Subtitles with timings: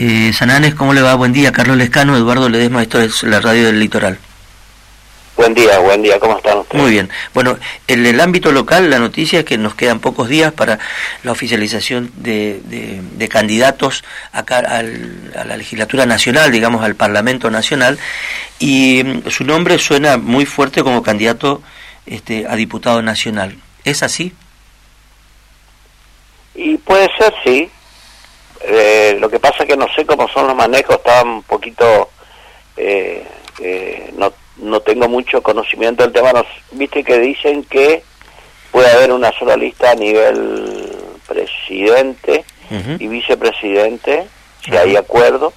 [0.00, 1.16] Eh, Sananes, ¿cómo le va?
[1.16, 4.16] Buen día, Carlos Lescano, Eduardo Ledesma, esto es la radio del litoral.
[5.36, 6.80] Buen día, buen día, ¿cómo están ustedes?
[6.80, 7.10] Muy bien.
[7.34, 10.78] Bueno, en el ámbito local, la noticia es que nos quedan pocos días para
[11.24, 17.98] la oficialización de, de, candidatos acá al, a la legislatura nacional, digamos, al Parlamento Nacional,
[18.60, 21.60] y mm, su nombre suena muy fuerte como candidato
[22.06, 23.56] este, a diputado nacional.
[23.82, 24.32] ¿Es así?
[26.54, 27.68] Y puede ser, sí.
[28.68, 32.10] Eh, lo que pasa es que no sé cómo son los manejos, está un poquito...
[32.76, 33.26] Eh,
[33.60, 36.44] eh, no no tengo mucho conocimiento del tema.
[36.72, 38.02] Viste que dicen que
[38.70, 42.44] puede haber una sola lista a nivel presidente
[42.98, 44.26] y vicepresidente,
[44.62, 45.54] si hay acuerdo,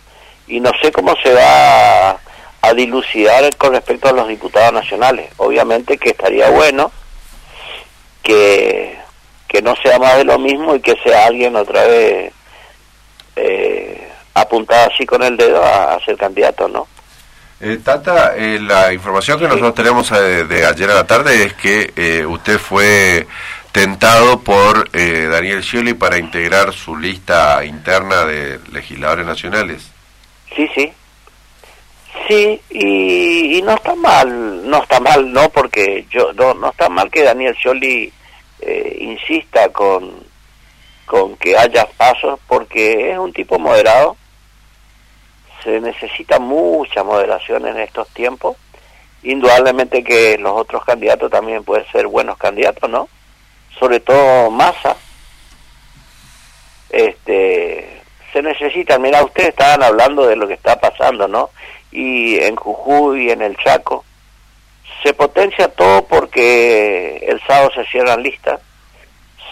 [0.47, 5.29] y no sé cómo se va a, dilucidar con respecto a los diputados nacionales.
[5.37, 6.89] Obviamente que estaría bueno
[8.23, 8.97] que,
[9.49, 12.31] que no sea más de lo mismo y que sea alguien otra vez
[14.41, 16.87] eh, apuntado así con el dedo a, a ser candidato, ¿no?
[17.63, 21.53] Eh, Tata, eh, la información que nosotros tenemos eh, de, ayer a la tarde es
[21.53, 23.27] que eh, usted fue
[23.71, 29.89] tentado por Daniel Scioli para integrar su lista interna de legisladores nacionales.
[30.53, 30.91] Sí, sí.
[32.27, 37.09] Sí, y, no está mal, no está mal, no, porque yo no, no está mal
[37.09, 38.11] que Daniel Scioli
[38.99, 40.15] insista con,
[41.05, 44.17] con que haya pasos, porque es un tipo moderado,
[45.63, 48.57] se necesita mucha moderación en estos tiempos.
[49.23, 53.07] Indudablemente que los otros candidatos también pueden ser buenos candidatos, ¿no?
[53.79, 54.95] Sobre todo Massa.
[56.89, 58.01] Este,
[58.33, 61.51] se necesitan, mira, ustedes estaban hablando de lo que está pasando, ¿no?
[61.91, 64.03] Y en Jujuy y en el Chaco.
[65.03, 68.59] Se potencia todo porque el sábado se cierran listas.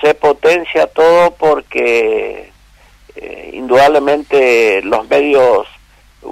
[0.01, 2.51] Se potencia todo porque
[3.15, 5.67] eh, indudablemente los medios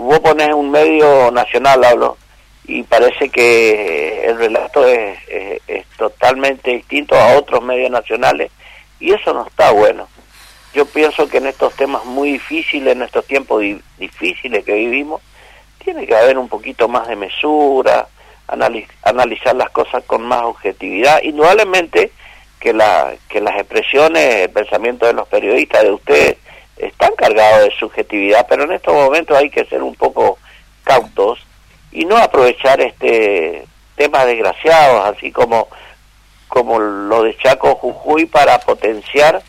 [0.07, 2.17] vos pones un medio nacional, hablo,
[2.65, 5.19] y parece que el relato es,
[5.67, 8.51] es, totalmente distinto a otros medios nacionales,
[8.99, 10.07] y eso no está bueno.
[10.73, 13.63] Yo pienso que en estos temas muy difíciles, en estos tiempos
[13.97, 15.21] difíciles que vivimos,
[15.83, 18.07] tiene que haber un poquito más de mesura,
[18.47, 21.21] analizar las cosas con más objetividad.
[21.23, 22.11] Indudablemente
[22.59, 26.37] que, la, que las expresiones, el pensamiento de los periodistas, de ustedes,
[26.77, 30.37] están cargados de subjetividad, pero en estos momentos hay que ser un poco
[30.83, 31.39] cautos
[31.91, 33.65] y no aprovechar este
[33.95, 35.67] temas desgraciados, así como
[36.47, 39.41] como lo de Chaco Jujuy para potenciar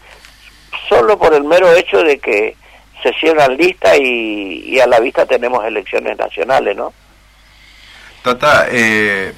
[0.88, 2.56] solo por el mero hecho de que
[3.02, 6.92] se cierran listas y, a la vista tenemos elecciones nacionales, ¿no?
[8.22, 9.32] Tata, eh,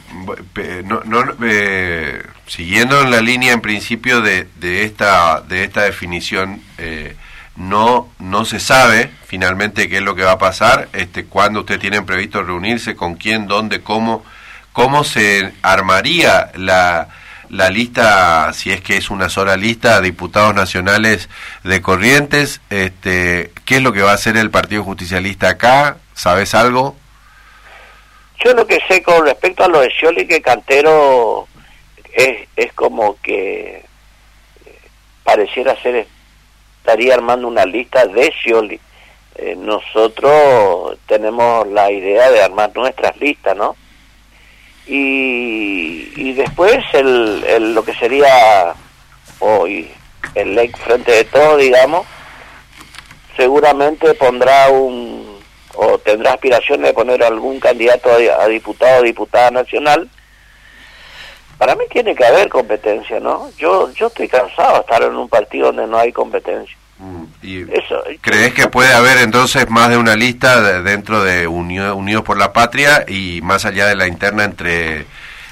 [0.84, 6.62] no, no, eh, siguiendo en la línea en principio de, de esta de esta definición,
[6.78, 7.14] eh,
[7.60, 11.80] no no se sabe finalmente qué es lo que va a pasar, este cuándo ustedes
[11.80, 14.24] tienen previsto reunirse, con quién, dónde, cómo,
[14.72, 17.08] cómo se armaría la,
[17.50, 21.28] la lista, si es que es una sola lista, diputados nacionales
[21.62, 26.54] de Corrientes, este, qué es lo que va a hacer el Partido Justicialista acá, ¿sabes
[26.54, 26.96] algo?
[28.42, 31.46] Yo lo que sé con respecto a lo de Scioli, que Cantero
[32.14, 33.84] es, es como que
[35.24, 36.06] pareciera ser
[36.80, 38.80] estaría armando una lista de Scioli.
[39.36, 43.76] Eh, nosotros tenemos la idea de armar nuestras listas, ¿no?
[44.86, 48.74] Y, y después el, el, lo que sería
[49.38, 49.90] hoy
[50.34, 52.06] el ley frente de todo, digamos,
[53.36, 55.38] seguramente pondrá un
[55.74, 60.10] o tendrá aspiraciones de poner algún candidato a, a diputado o diputada nacional
[61.60, 63.50] para mí tiene que haber competencia, ¿no?
[63.58, 66.74] Yo yo estoy cansado de estar en un partido donde no hay competencia.
[66.98, 67.24] Mm,
[68.22, 73.04] ¿Crees que puede haber entonces más de una lista dentro de Unidos por la Patria
[73.06, 75.04] y más allá de la interna entre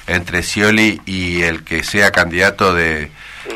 [0.07, 3.11] entre Scioli y el que sea candidato de,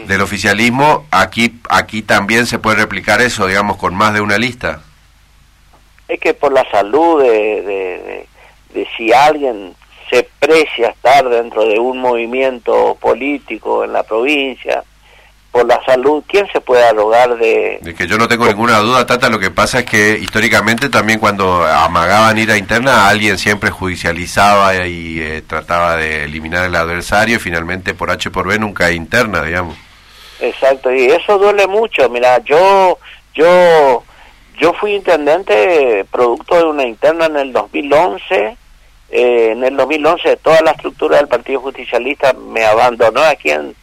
[0.06, 4.84] del oficialismo, aquí aquí también se puede replicar eso, digamos, con más de una lista?
[6.08, 8.28] Es que por la salud de,
[8.76, 9.74] de si alguien
[10.44, 14.84] precia estar dentro de un movimiento político en la provincia,
[15.52, 17.78] por la salud, ¿quién se puede arrogar de...?
[17.82, 21.20] De que yo no tengo ninguna duda, Tata, lo que pasa es que históricamente también
[21.20, 27.38] cuando amagaban ir a interna, alguien siempre judicializaba y eh, trataba de eliminar al adversario
[27.38, 29.78] y finalmente por H por B nunca hay interna, digamos.
[30.42, 32.98] Exacto, y eso duele mucho, mira, yo,
[33.36, 34.04] yo,
[34.58, 38.58] yo fui intendente producto de una interna en el 2011
[39.16, 43.76] eh, en el 2011 toda la estructura del Partido Justicialista me abandonó aquí en,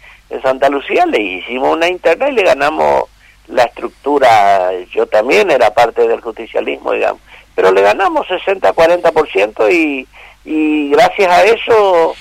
[0.43, 3.05] Santa Lucía, le hicimos una interna y le ganamos
[3.49, 7.21] la estructura, yo también era parte del justicialismo, digamos,
[7.55, 10.07] pero le ganamos 60-40% y,
[10.45, 12.15] y gracias a eso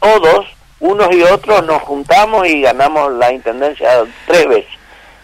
[0.00, 0.46] todos,
[0.80, 4.72] unos y otros, nos juntamos y ganamos la intendencia tres veces.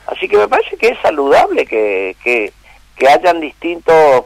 [0.06, 2.52] Así que me parece que es saludable que, que,
[2.96, 4.24] que hayan distintos,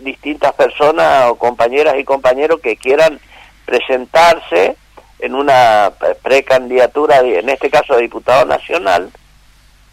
[0.00, 3.20] distintas personas o compañeras y compañeros que quieran
[3.64, 4.76] presentarse
[5.18, 5.92] en una
[6.22, 9.10] precandidatura, en este caso de diputado nacional,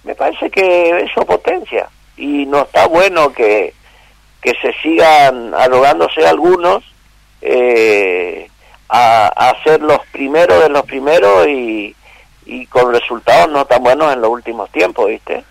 [0.03, 3.73] me parece que eso potencia y no está bueno que,
[4.41, 6.83] que se sigan arrogándose algunos
[7.41, 8.49] eh,
[8.89, 11.95] a, a, ser los primeros de los primeros y,
[12.45, 15.43] y con resultados no tan buenos en los últimos tiempos, ¿viste?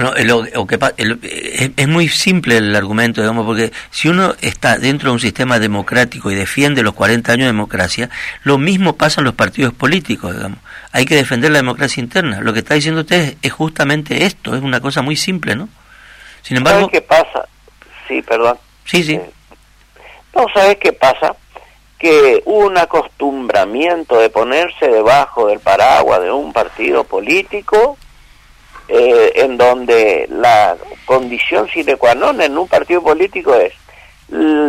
[0.00, 5.10] Bueno, lo, que, es, es, muy simple el argumento, digamos, porque si uno está dentro
[5.10, 8.08] de un sistema democrático y defiende los 40 años de democracia,
[8.42, 10.58] lo mismo pasa en los partidos políticos, digamos.
[10.92, 12.40] Hay que defender la democracia interna.
[12.40, 15.68] Lo que está diciendo usted es justamente esto, es una cosa muy simple, ¿no?
[16.40, 16.86] Sin embargo...
[16.86, 17.46] ¿Sabes qué pasa?
[18.08, 18.56] Sí, perdón.
[18.86, 19.16] Sí, sí.
[19.16, 19.30] Eh,
[20.34, 21.36] no, ¿sabes qué pasa?
[21.98, 27.98] Que un acostumbramiento de ponerse debajo del paraguas de un partido político
[28.92, 30.76] eh, en donde la
[31.06, 33.72] condición sine qua non en un partido político es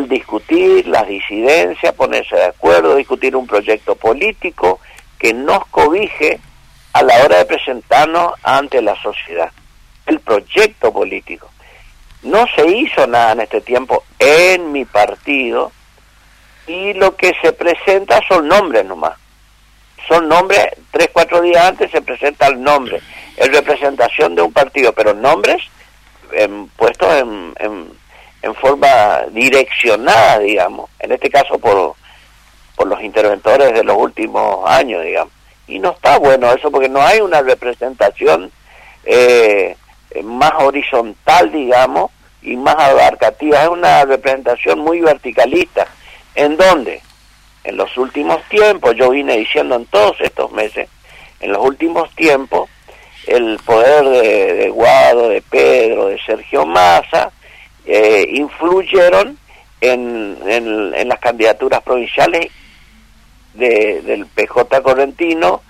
[0.07, 4.79] discutir las disidencias, ponerse de acuerdo, discutir un proyecto político
[5.17, 6.39] que nos cobije
[6.93, 9.51] a la hora de presentarnos ante la sociedad.
[10.05, 11.49] El proyecto político.
[12.23, 15.71] No se hizo nada en este tiempo en mi partido
[16.67, 19.17] y lo que se presenta son nombres nomás
[20.07, 23.01] son nombres, tres, cuatro días antes se presenta el nombre,
[23.37, 25.63] es representación de un partido, pero nombres
[26.75, 27.53] puestos en,
[28.41, 31.95] en, forma direccionada, digamos, en este caso por,
[32.75, 35.33] por los interventores de los últimos años, digamos.
[35.67, 38.51] Y no está bueno eso porque no hay una representación
[39.05, 39.75] eh,
[40.23, 42.11] más horizontal, digamos,
[42.41, 45.87] y más abarcativa, es una representación muy verticalista.
[46.35, 47.01] ¿En dónde?
[47.63, 50.89] En los últimos tiempos, yo vine diciendo en todos estos meses,
[51.39, 52.69] en los últimos tiempos,
[53.27, 57.31] el poder de, Guado, de Pedro, de Sergio Massa,
[57.85, 59.37] eh, influyeron
[59.79, 62.51] en, en, las candidaturas provinciales
[63.53, 65.61] de, del PJ Correntino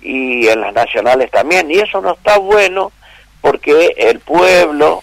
[0.00, 1.70] y en las nacionales también.
[1.70, 2.92] Y eso no está bueno
[3.40, 5.02] porque el pueblo,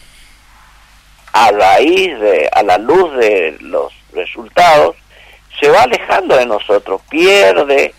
[1.33, 4.96] a raíz de, a la luz de los resultados,
[5.77, 7.93] va alejando de nosotros, pierde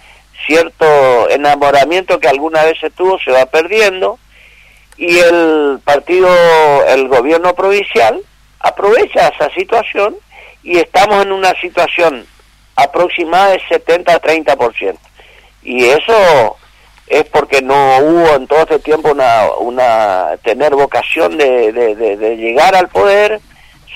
[0.46, 4.18] cierto enamoramiento que alguna vez se tuvo, se va perdiendo,
[4.96, 6.28] y el partido,
[6.88, 8.20] el gobierno provincial,
[8.60, 10.16] aprovecha esa situación
[10.62, 12.26] y estamos en una situación
[12.74, 14.98] aproximada de 70 a 30%.
[15.62, 16.56] Y eso
[17.06, 22.36] es porque no hubo en todo este tiempo una, una tener vocación de, de, de,
[22.36, 23.40] llegar al poder,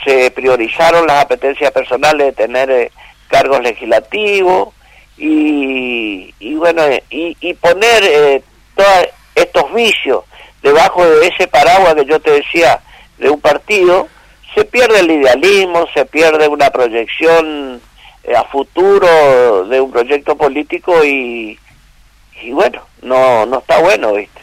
[0.05, 2.93] se priorizaron las apetencias personales de tener eh,
[3.33, 4.69] cargos legislativos
[5.17, 8.43] y, y bueno, y, y poner eh,
[8.77, 10.25] todos estos vicios
[10.63, 12.81] debajo de ese paraguas que yo te decía
[13.19, 14.09] de un partido,
[14.55, 17.81] se pierde el idealismo, se pierde una proyección
[18.25, 21.59] eh, a futuro de un proyecto político y,
[22.43, 24.42] y bueno, no, no está bueno, ¿viste?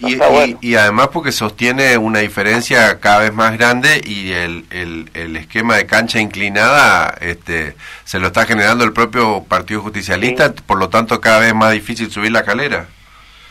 [0.00, 5.86] Y, además porque sostiene una diferencia cada vez más grande y el, el, esquema de
[5.86, 7.74] cancha inclinada este,
[8.04, 12.10] se lo está generando el propio Partido Justicialista, por lo tanto cada vez más difícil
[12.10, 12.86] subir la calera.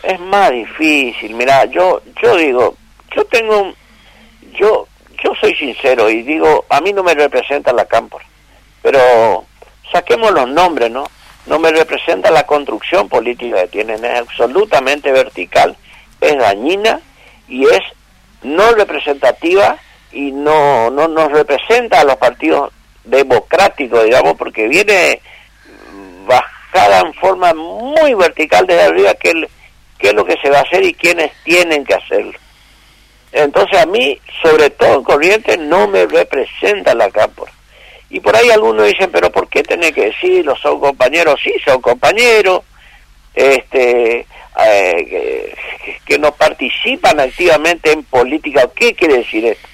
[0.04, 2.78] Es más difícil, mira, yo yo digo,
[3.14, 3.74] yo tengo,
[4.58, 4.88] yo
[5.22, 8.26] yo soy sincero y digo, a mí no me representa la Cámpora,
[8.82, 9.46] pero
[9.92, 11.06] saquemos los nombres, ¿no?
[11.46, 15.76] No me representa la construcción política que tienen, es absolutamente vertical
[16.22, 17.00] es dañina
[17.48, 17.82] y es
[18.44, 19.78] no representativa
[20.12, 22.72] y no, no nos representa a los partidos
[23.04, 25.22] democráticos, digamos, porque viene
[26.26, 29.48] bajada en forma muy vertical desde arriba qué,
[29.98, 32.38] qué es lo que se va a hacer y quiénes tienen que hacerlo.
[33.32, 37.52] Entonces a mí, sobre todo en Corrientes, no me representa la cámpora.
[38.10, 40.56] Y por ahí algunos dicen, pero ¿por qué tenés que decirlo?
[40.56, 41.40] ¿Son compañeros?
[41.44, 42.62] Sí, son compañeros.
[43.34, 44.26] Este,
[44.66, 45.54] eh,
[46.06, 48.68] que, no participan activamente en política.
[48.76, 49.68] ¿Qué quiere decir esto?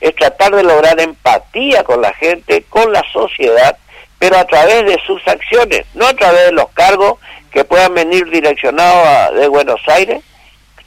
[0.00, 3.76] Es tratar de lograr empatía con la gente, con la sociedad,
[4.18, 7.18] pero a través de sus acciones, no a través de los cargos
[7.52, 10.22] que puedan venir direccionados de Buenos Aires.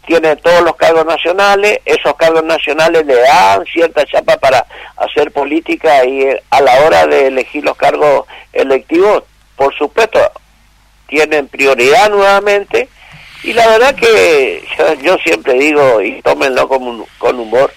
[0.07, 4.65] Tiene todos los cargos nacionales, esos cargos nacionales le dan cierta chapa para
[4.97, 9.23] hacer política y eh, a la hora de elegir los cargos electivos,
[9.55, 10.19] por supuesto,
[11.07, 12.89] tienen prioridad nuevamente
[13.45, 14.63] Y la verdad que
[15.03, 17.71] yo, siempre digo, y tómenlo con, con humor,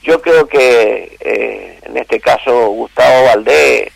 [0.00, 3.90] yo creo que eh, en este caso Gustavo Valdés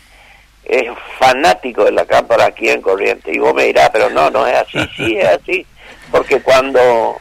[0.65, 0.83] es
[1.17, 3.31] fanático de la cámara aquí en Corriente.
[3.33, 5.65] Y vos me dirás, pero no, no es así, sí es así.
[6.11, 7.15] Porque cuando,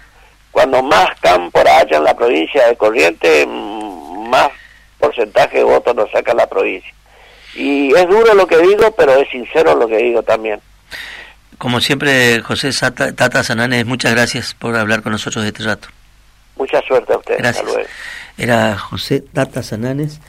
[0.51, 4.49] cuando más cámpora haya en la provincia de Corriente, más
[4.99, 6.93] porcentaje de votos nos saca la provincia.
[7.55, 10.61] Y es duro lo que digo, pero es sincero lo que digo también.
[11.59, 15.89] Como siempre, José Tata Sananes, muchas gracias por hablar con nosotros este rato.
[16.57, 17.39] Mucha suerte a ustedes.
[17.41, 17.67] Gracias.
[18.37, 20.21] Era José Tata Sananes.